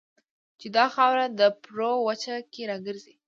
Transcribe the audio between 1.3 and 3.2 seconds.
ده پر وچه کې راګېره